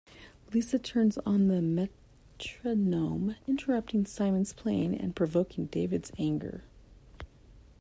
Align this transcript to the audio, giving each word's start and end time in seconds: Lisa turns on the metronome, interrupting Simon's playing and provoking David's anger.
Lisa 0.51 0.79
turns 0.79 1.19
on 1.27 1.47
the 1.47 1.61
metronome, 1.61 3.35
interrupting 3.47 4.03
Simon's 4.03 4.51
playing 4.51 4.97
and 4.97 5.15
provoking 5.15 5.67
David's 5.67 6.11
anger. 6.17 6.63